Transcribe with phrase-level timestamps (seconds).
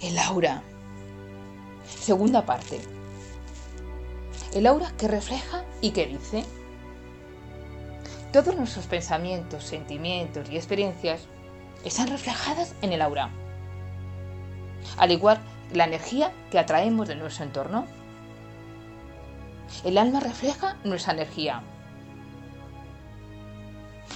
[0.00, 0.62] El aura.
[1.86, 2.80] Segunda parte.
[4.52, 6.44] El aura que refleja y que dice.
[8.32, 11.22] Todos nuestros pensamientos, sentimientos y experiencias
[11.84, 13.30] están reflejadas en el aura.
[14.96, 17.86] Al igual que la energía que atraemos de nuestro entorno.
[19.84, 21.62] El alma refleja nuestra energía.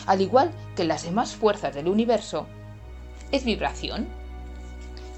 [0.06, 2.46] Al igual que las demás fuerzas del universo,
[3.32, 4.08] es vibración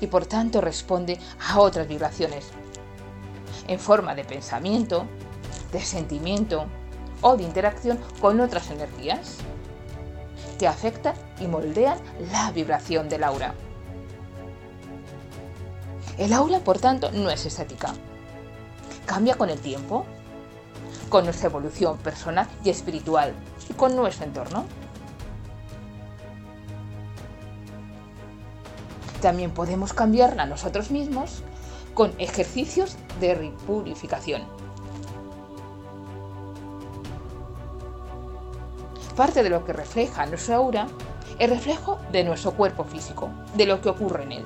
[0.01, 1.19] y por tanto responde
[1.49, 2.46] a otras vibraciones
[3.68, 5.07] en forma de pensamiento,
[5.72, 6.67] de sentimiento
[7.21, 9.36] o de interacción con otras energías
[10.58, 11.99] que afectan y moldean
[12.32, 13.55] la vibración del aura.
[16.19, 17.94] El aura, por tanto, no es estática.
[19.07, 20.05] Cambia con el tiempo,
[21.08, 23.32] con nuestra evolución personal y espiritual
[23.69, 24.67] y con nuestro entorno.
[29.20, 31.42] También podemos cambiarla nosotros mismos
[31.94, 34.42] con ejercicios de repurificación.
[39.16, 40.86] Parte de lo que refleja nuestra aura
[41.38, 44.44] es reflejo de nuestro cuerpo físico, de lo que ocurre en él.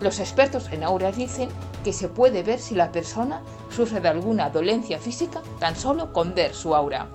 [0.00, 1.48] Los expertos en auras dicen
[1.82, 6.34] que se puede ver si la persona sufre de alguna dolencia física tan solo con
[6.34, 7.08] ver su aura.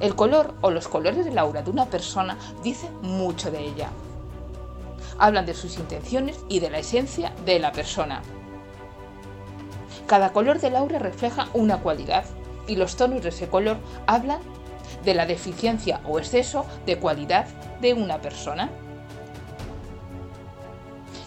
[0.00, 3.90] El color o los colores del aura de una persona dicen mucho de ella.
[5.18, 8.22] Hablan de sus intenciones y de la esencia de la persona.
[10.06, 12.24] Cada color del aura refleja una cualidad
[12.66, 14.40] y los tonos de ese color hablan
[15.04, 17.46] de la deficiencia o exceso de cualidad
[17.80, 18.70] de una persona.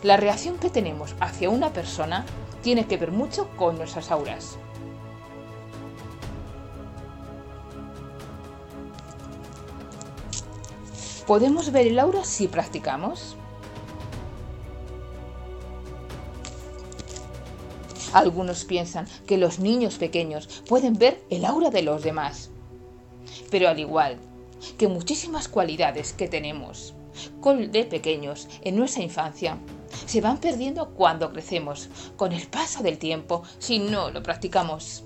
[0.03, 2.25] La reacción que tenemos hacia una persona
[2.61, 4.57] tiene que ver mucho con nuestras auras.
[11.27, 13.35] ¿Podemos ver el aura si practicamos?
[18.13, 22.49] Algunos piensan que los niños pequeños pueden ver el aura de los demás.
[23.51, 24.17] Pero al igual
[24.77, 26.93] que muchísimas cualidades que tenemos
[27.43, 29.57] de pequeños en nuestra infancia,
[30.05, 35.03] se van perdiendo cuando crecemos, con el paso del tiempo, si no lo practicamos.